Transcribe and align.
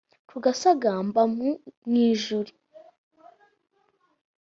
rugasagamba 0.31 1.21
mu 1.35 1.45
ijuri 2.07 2.51